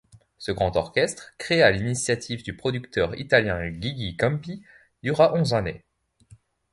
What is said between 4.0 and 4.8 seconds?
Campi,